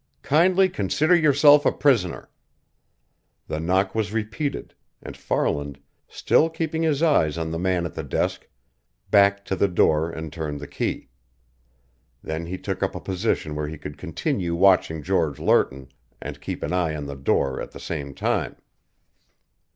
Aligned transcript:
"Kindly 0.23 0.67
consider 0.67 1.15
yourself 1.15 1.63
a 1.63 1.71
prisoner!" 1.71 2.27
The 3.45 3.59
knock 3.59 3.93
was 3.93 4.11
repeated, 4.11 4.73
and 5.03 5.15
Farland, 5.15 5.77
still 6.07 6.49
keeping 6.49 6.81
his 6.81 7.03
eyes 7.03 7.37
on 7.37 7.51
the 7.51 7.59
man 7.59 7.85
at 7.85 7.93
the 7.93 8.01
desk, 8.01 8.49
backed 9.11 9.47
to 9.49 9.55
the 9.55 9.67
door 9.67 10.09
and 10.09 10.33
turned 10.33 10.59
the 10.59 10.65
key. 10.65 11.09
Then 12.23 12.47
he 12.47 12.57
took 12.57 12.81
up 12.81 12.95
a 12.95 12.99
position 12.99 13.53
where 13.53 13.67
he 13.67 13.77
could 13.77 13.99
continue 13.99 14.55
watching 14.55 15.03
George 15.03 15.37
Lerton 15.37 15.89
and 16.19 16.41
keep 16.41 16.63
an 16.63 16.73
eye 16.73 16.95
on 16.95 17.05
the 17.05 17.15
door 17.15 17.61
at 17.61 17.69
the 17.69 17.79
same 17.79 18.15
time. 18.15 18.55